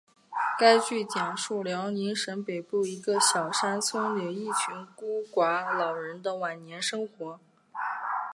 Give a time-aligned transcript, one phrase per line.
[0.57, 7.39] 该剧讲述辽宁省北部一个小山村里一群孤寡老人的晚年生活。